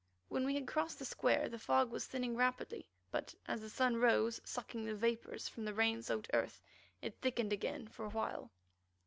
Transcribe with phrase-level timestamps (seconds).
[0.29, 3.97] When we had crossed the square the fog was thinning rapidly, but as the sun
[3.97, 6.59] rose, sucking the vapours from the rain soaked earth,
[7.03, 8.49] it thickened again for awhile.